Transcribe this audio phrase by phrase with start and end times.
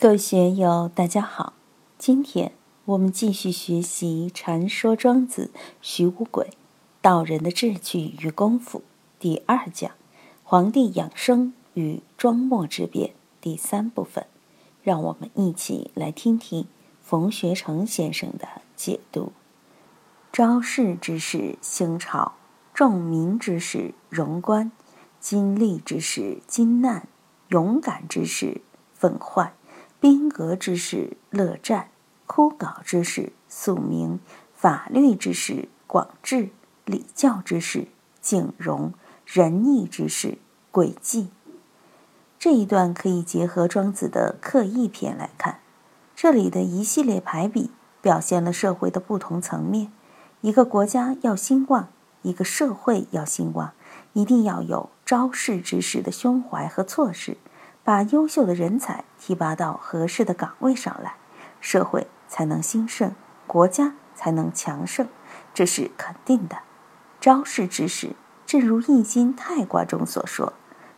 [0.00, 1.52] 各位学友，大家好。
[1.98, 2.52] 今天
[2.86, 5.50] 我们继续学习《传说庄子·
[5.82, 6.52] 徐无鬼
[7.02, 8.78] 道人的志趣与功夫》
[9.18, 9.90] 第二讲
[10.42, 14.24] “皇帝养生与庄墨之变”第三部分。
[14.82, 16.66] 让我们一起来听听
[17.02, 19.34] 冯学成先生的解读：
[20.32, 22.36] 昭示之士兴朝，
[22.72, 24.72] 重民之士荣官，
[25.20, 27.06] 金利之士金难，
[27.48, 28.62] 勇敢之士
[28.94, 29.52] 愤患。
[30.00, 31.90] 兵革之士乐战，
[32.26, 34.18] 枯槁之士肃明，
[34.54, 36.48] 法律之士广志，
[36.86, 37.88] 礼教之士
[38.22, 38.94] 敬容，
[39.26, 40.38] 仁义之士
[40.72, 41.28] 诡计。
[42.38, 45.60] 这一段可以结合庄子的《刻意篇》来看，
[46.16, 47.70] 这里的一系列排比
[48.00, 49.92] 表现了社会的不同层面。
[50.40, 51.88] 一个国家要兴旺，
[52.22, 53.72] 一个社会要兴旺，
[54.14, 57.36] 一定要有招士之士的胸怀和措施。
[57.90, 61.14] 把优秀的人才提拔到合适的岗位上来，
[61.60, 63.16] 社会才能兴盛，
[63.48, 65.08] 国家才能强盛，
[65.52, 66.58] 这是肯定的。
[67.20, 68.14] 招式之时，
[68.46, 70.52] 正如《易经》太卦中所说：“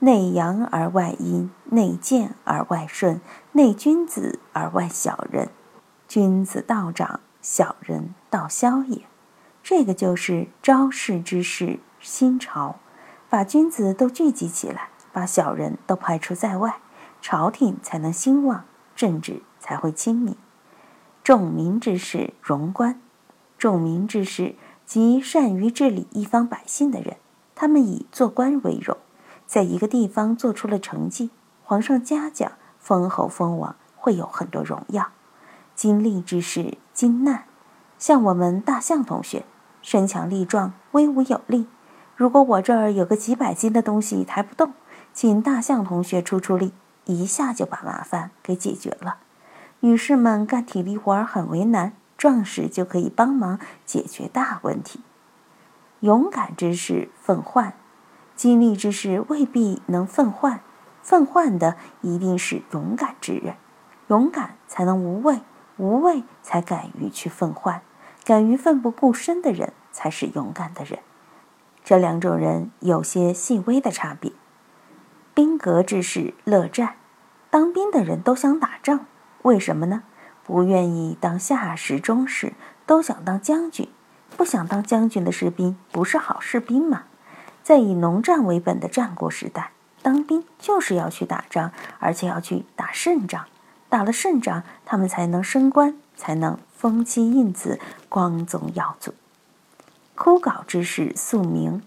[0.00, 5.48] 内阳而外阴，内健而外顺，内君子而外小人。
[6.06, 9.06] 君子道长，小人道消也。”
[9.64, 12.76] 这个就是招式之时，新朝，
[13.30, 14.90] 把君子都聚集起来。
[15.14, 16.78] 把小人都排除在外，
[17.26, 20.36] 朝廷才能兴旺，政治才会清明。
[21.22, 23.00] 重民之士荣官，
[23.56, 27.16] 重民之士即善于治理一方百姓的人，
[27.54, 28.98] 他们以做官为荣，
[29.46, 31.30] 在一个地方做出了成绩，
[31.62, 35.08] 皇上嘉奖，封侯封王，会有很多荣耀。
[35.74, 37.44] 经历之士金难，
[37.98, 39.46] 像我们大象同学，
[39.80, 41.66] 身强力壮，威武有力。
[42.14, 44.74] 如果我这儿有个几百斤的东西抬不动。
[45.14, 46.72] 请大象同学出出力，
[47.06, 49.18] 一下就把麻烦给解决了。
[49.80, 55.00] 女士们干体力活很为难，壮士就可以帮忙解决大问题。
[56.00, 57.74] 勇敢之士奋患，
[58.34, 60.60] 激励之士未必能奋患，
[61.02, 63.56] 奋患的一定是勇敢之人。
[64.08, 65.40] 勇敢才能无畏，
[65.76, 67.82] 无畏才敢于去奋患，
[68.24, 70.98] 敢于奋不顾身的人才是勇敢的人。
[71.82, 74.32] 这两种人有些细微的差别。
[75.34, 76.94] 兵革之事乐战，
[77.50, 79.06] 当兵的人都想打仗，
[79.42, 80.04] 为什么呢？
[80.44, 82.52] 不愿意当下士、中士，
[82.86, 83.88] 都想当将军。
[84.36, 87.04] 不想当将军的士兵不是好士兵吗？
[87.64, 93.46] 在以农战为本的战国时代，当兵就是要去打仗，而且要去打胜仗。
[93.88, 99.14] 打了胜仗，他们才能升官，才能封妻印子，光宗耀祖。
[100.14, 101.82] 枯槁之事宿明。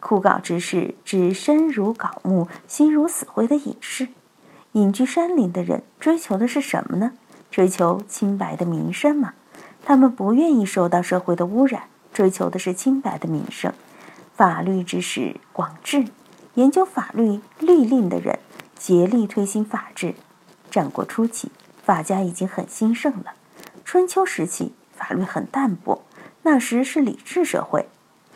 [0.00, 4.08] 枯槁之士，指身如槁木、心如死灰的隐士。
[4.72, 7.12] 隐居山林的人追求的是什么呢？
[7.50, 9.34] 追求清白的名声嘛。
[9.84, 13.72] 他们不愿意受到社会的污染，追求的是清白的名声。
[14.34, 16.04] 法律之士广志，
[16.54, 18.38] 研究法律律令的人
[18.76, 20.14] 竭力推行法治。
[20.70, 21.50] 战国初期，
[21.82, 23.32] 法家已经很兴盛了。
[23.84, 26.02] 春秋时期，法律很淡薄，
[26.42, 27.86] 那时是礼制社会。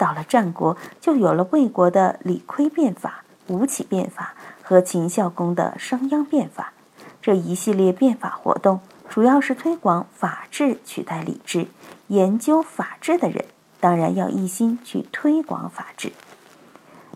[0.00, 6.72] 到了战国，就有了魏国的李悝变法、吴起变法和秦孝公的商鞅变法。
[7.20, 8.80] 这一系列变法活动，
[9.10, 11.66] 主要是推广法治取代礼制。
[12.06, 13.44] 研究法治的人，
[13.78, 16.12] 当然要一心去推广法治。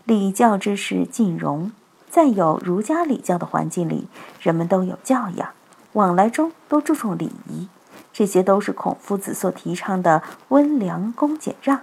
[0.03, 1.71] 礼教之士尽融，
[2.11, 4.07] 在有儒家礼教的环境里，
[4.39, 5.49] 人们都有教养，
[5.93, 7.67] 往来中都注重礼仪。
[8.13, 11.81] 这些都是孔夫子所提倡的温良恭俭让。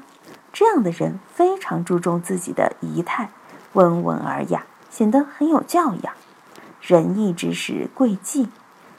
[0.53, 3.31] 这样的人非常注重自己的仪态，
[3.73, 6.15] 温文尔雅，显得很有教养。
[6.81, 8.49] 仁义之士贵计，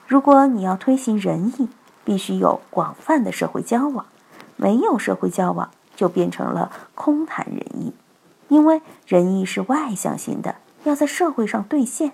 [0.07, 1.69] 如果你要推行仁义，
[2.03, 4.05] 必须有广泛的社会交往。
[4.55, 7.93] 没有社会交往，就变成了空谈仁义。
[8.47, 12.13] 因为仁义是外向型的，要在社会上兑现。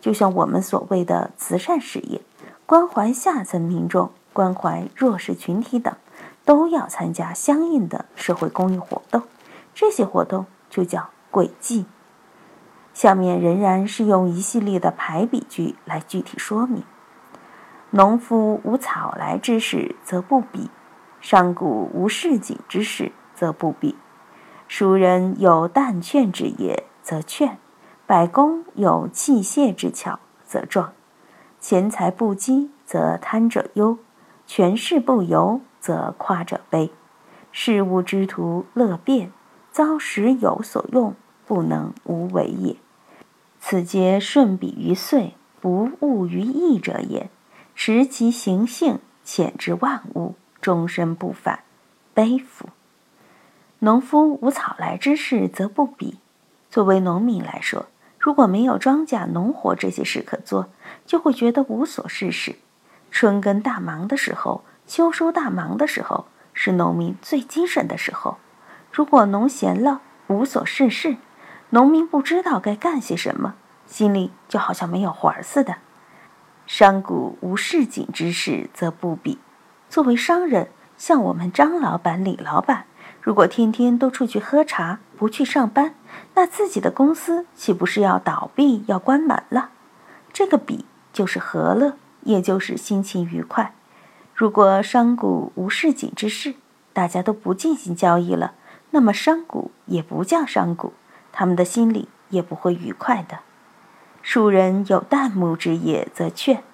[0.00, 2.20] 就像我们所谓的慈善事业，
[2.66, 5.94] 关怀下层民众，关怀弱势群体等。
[6.44, 9.22] 都要参加相应的社会公益活动，
[9.74, 11.86] 这些活动就叫轨迹。
[12.92, 16.82] 下面仍然是用一系列的排比句来具体说明：
[17.90, 20.68] 农夫无草来之时，则不比；
[21.20, 23.94] 上古无市井之时，则不比；
[24.68, 27.56] 熟人有但劝之业，则劝；
[28.06, 30.92] 百工有器械之巧，则壮；
[31.60, 33.96] 钱财不积，则贪者忧；
[34.46, 35.60] 权势不由。
[35.82, 36.92] 则夸者悲，
[37.50, 39.32] 事物之徒乐变，
[39.72, 42.76] 遭时有所用，不能无为也。
[43.58, 47.28] 此皆顺彼于岁，不务于义者也。
[47.74, 51.64] 持其行性，潜之万物，终身不返，
[52.14, 52.68] 悲夫！
[53.80, 56.18] 农夫无草来之事，则不比。
[56.70, 57.86] 作为农民来说，
[58.18, 60.68] 如果没有庄稼、农活这些事可做，
[61.04, 62.54] 就会觉得无所事事。
[63.10, 64.64] 春耕大忙的时候，
[64.94, 68.36] 秋收大忙的时候，是农民最精神的时候。
[68.92, 71.16] 如果农闲了，无所事事，
[71.70, 73.54] 农民不知道该干些什么，
[73.86, 75.76] 心里就好像没有活儿似的。
[76.66, 77.08] 商贾
[77.40, 79.38] 无市井之事，则不比。
[79.88, 80.68] 作为商人，
[80.98, 82.84] 像我们张老板、李老板。
[83.22, 85.94] 如果天天都出去喝茶，不去上班，
[86.34, 89.70] 那自己的公司岂不是要倒闭、要关门了？
[90.34, 90.84] 这个比
[91.14, 93.72] 就是和乐，也就是心情愉快。
[94.42, 96.56] 如果商贾无市井之事，
[96.92, 98.54] 大家都不进行交易了，
[98.90, 100.90] 那么商贾也不叫商贾，
[101.30, 103.38] 他们的心里也不会愉快的。
[104.20, 106.64] 庶人有旦暮之业，则劝。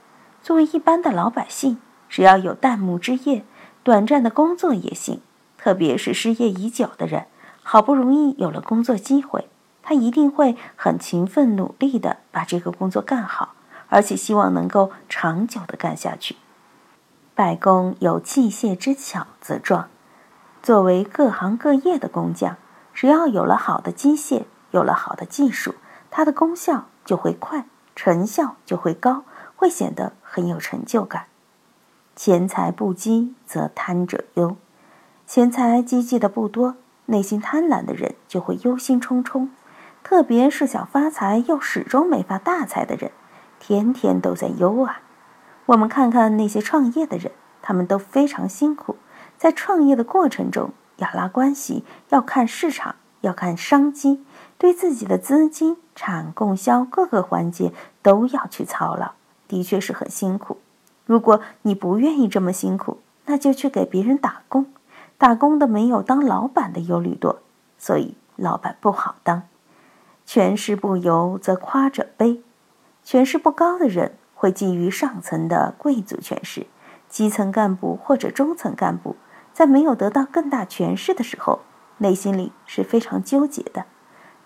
[0.40, 1.76] 作为一般的老百姓，
[2.08, 3.44] 只要有旦暮之业，
[3.82, 5.20] 短暂的工作也行。
[5.58, 7.26] 特别是失业已久的人，
[7.62, 9.46] 好不容易有了工作机会，
[9.82, 13.56] 他一定会很勤奋努力的把这个工作干好，
[13.90, 16.36] 而且希望能够长久的干下去。
[17.38, 19.88] 百工有器械之巧则壮。
[20.60, 22.56] 作为各行各业的工匠，
[22.92, 24.42] 只要有了好的机械，
[24.72, 25.76] 有了好的技术，
[26.10, 29.22] 它的功效就会快，成效就会高，
[29.54, 31.26] 会显得很有成就感。
[32.16, 34.56] 钱财不积则贪者忧。
[35.24, 36.74] 钱财积积的不多，
[37.06, 39.48] 内心贪婪的人就会忧心忡忡。
[40.02, 43.12] 特别是想发财又始终没发大财的人，
[43.60, 45.02] 天天都在忧啊。
[45.68, 47.30] 我们看看那些创业的人，
[47.60, 48.96] 他们都非常辛苦，
[49.36, 54.24] 在创业的过程中要拉关系，要看市场，要看商机，
[54.56, 59.12] 对自己的资金、产、供、销各个环节都要去操劳，
[59.46, 60.56] 的确是很辛苦。
[61.04, 64.72] 如果你不愿意这么辛苦，那就去给别人打工。
[65.18, 67.40] 打工的没有当老板的忧虑多，
[67.76, 69.42] 所以老板不好当。
[70.24, 72.40] 权势不由则夸者卑，
[73.04, 76.68] 权势不高的人会觊觎上层的贵族权势，
[77.08, 79.16] 基层干部或者中层干部
[79.52, 81.58] 在没有得到更大权势的时候，
[81.98, 83.86] 内心里是非常纠结的。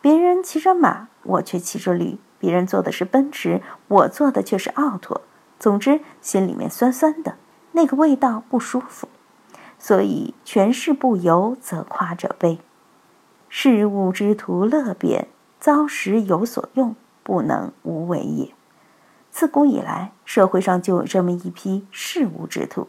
[0.01, 5.21] 别人骑着马，我却骑着驴；别人坐的是奔驰，我坐的却是奥拓。
[5.59, 7.37] 总之，心里面酸酸的，
[7.73, 9.09] 那个味道不舒服。
[9.79, 12.59] 所以，权势不由则夸者悲。
[13.51, 15.29] 事物之徒乐变，
[15.61, 18.55] 遭时有所用，不能无为也。
[19.33, 22.89] 自古以来，社会上就有这么一批事物之徒，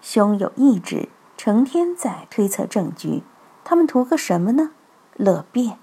[0.00, 3.22] 胸有意志，成天在推测政局。
[3.62, 4.72] 他们图个什么呢？
[5.14, 5.78] 乐变，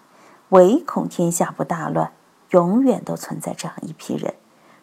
[0.50, 2.12] 唯恐天下不大乱。
[2.52, 4.36] 永远都存在这样一批人。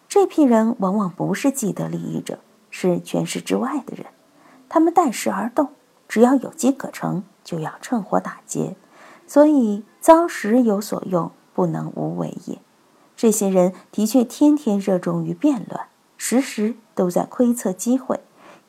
[0.08, 2.38] 这批人往往不是既得利益者，
[2.70, 4.06] 是权势之外的人。
[4.68, 5.68] 他们待时而动，
[6.08, 8.76] 只要有机可乘，就要趁火打劫。
[9.26, 12.58] 所以遭时有所用，不能无为也。
[13.22, 15.86] 这些人的确天天热衷于变乱，
[16.16, 18.18] 时时都在窥测机会。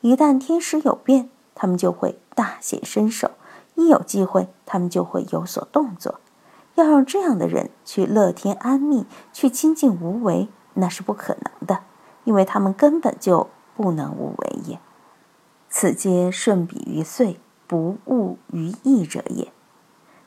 [0.00, 3.30] 一旦天时有变，他们就会大显身手；
[3.74, 6.20] 一有机会，他们就会有所动作。
[6.76, 11.80] 要让这样的人去乐天安谧，去清净无为，那是不可能的，
[12.22, 14.78] 因为他们根本就不能无为也。
[15.68, 19.52] 此皆顺比于岁，不误于义者也。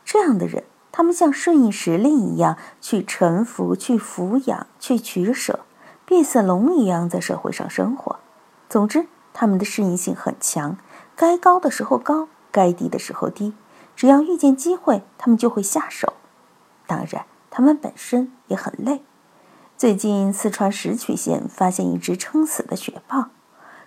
[0.03, 0.65] 这样的人，
[0.97, 5.59] 他们像顺应时令一样去臣服、去抚养、去取舍，
[6.05, 8.15] 变色龙一样在社会上生活。
[8.67, 10.79] 总之，他们的适应性很强，
[11.15, 13.53] 该高的时候高，该低的时候低。
[13.95, 16.13] 只要遇见机会，他们就会下手。
[16.87, 19.03] 当然，他们本身也很累。
[19.77, 23.25] 最近，四川石渠县发现一只撑死的雪豹。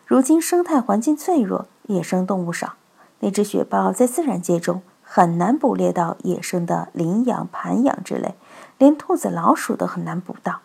[0.06, 2.74] 如今生态环境脆弱，野生动物少，
[3.18, 8.36] 那只雪豹在自然界中很难捕猎到野生的羚羊、盘羊之类，
[8.78, 10.60] 连兔子、老鼠都很难捕到。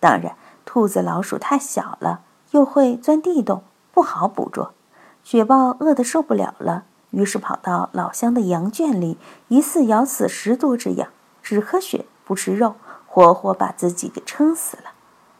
[0.00, 0.34] 当然，
[0.64, 4.74] 兔子、老鼠太小了，又会钻地洞，不好捕捉。
[5.22, 11.10] 雪豹饿得受不了了，于是跑到老乡的羊圈里，一次咬死十多只羊，
[11.40, 12.74] 只喝血不吃肉，
[13.06, 14.90] 活活把自己给撑死了。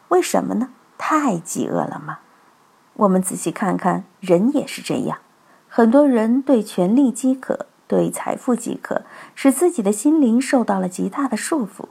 [0.07, 0.69] 为什么呢？
[0.97, 2.19] 太饥饿了吗？
[2.93, 5.17] 我们仔细看看，人也是这样。
[5.67, 9.03] 很多人对权力饥渴，对财富饥渴，
[9.35, 11.85] 使自己的心灵受到了极大的束缚，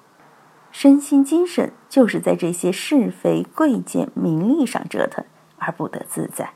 [0.72, 5.24] 身心精神就是在这些是非、贵贱、名利上折腾
[5.58, 6.54] 而不得自在。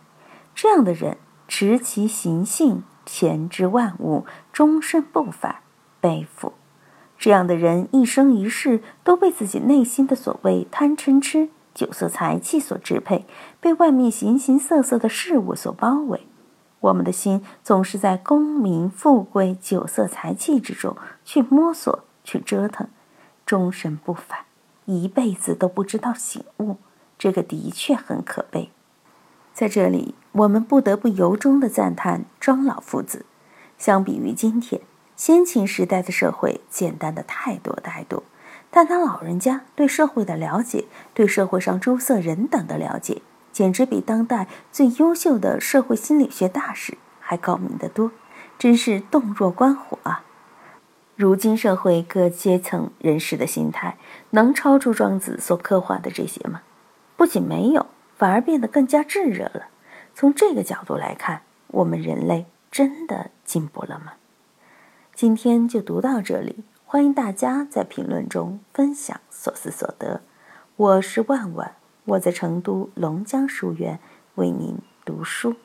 [0.54, 5.57] 这样的人，持其行性，前之万物，终身不返，
[6.00, 6.54] 背负。
[7.16, 13.25] 这样的人一生一世都被自己内心的所谓贪嗔痴酒色财气所支配，
[13.61, 16.26] 被外面形形色色的事物所包围。
[16.81, 22.87] 我们的心总是在功名富贵、酒色财气之中去摸索、去折腾，
[23.45, 24.41] 终身不返，
[24.85, 26.77] 一辈子都不知道醒悟。
[27.19, 28.71] 这个的确很可悲。
[29.53, 33.27] 在这里，我们不得不由衷的赞叹庄老夫子。
[33.77, 34.81] 相比于今天，
[35.17, 38.23] 先秦时代的社会简单的太多太多，
[38.71, 43.21] 但他老人家对社会的了解，对社会上诸色人等的了解。
[43.59, 48.12] 简直比当代最优秀的社会心理学大师还高明得多，
[48.57, 50.23] 真是洞若观火啊！
[51.17, 53.99] 如今社会各阶层人士的心态，
[54.31, 56.62] 能超出庄子所刻画的这些吗？
[57.17, 57.87] 不仅没有，
[58.17, 59.67] 反而变得更加炙热了。
[60.15, 64.12] 从这个角度来看，我们人类真的进步了吗？
[65.17, 70.21] 今天就读到这里，欢迎大家在评论中分享所思所得。
[70.77, 71.73] 我是万万。
[72.09, 74.00] 我在成都龙江书院
[74.37, 75.57] 为您读书。